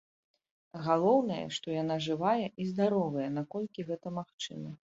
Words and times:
Галоўнае, 0.85 1.43
што 1.59 1.67
яна 1.83 1.99
жывая 2.07 2.47
і 2.65 2.69
здаровая, 2.73 3.29
наколькі 3.39 3.89
гэта 3.93 4.19
магчыма. 4.21 4.77